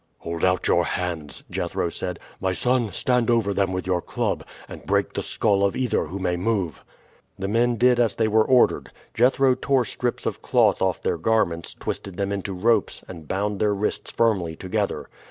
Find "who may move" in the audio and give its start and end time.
6.05-6.83